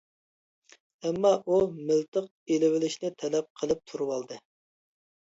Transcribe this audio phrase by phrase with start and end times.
[1.09, 4.39] ئەمما ئۇ مىلتىق ئېلىۋېلىشنى تەلەپ قىلىپ تۇرۇۋالدى.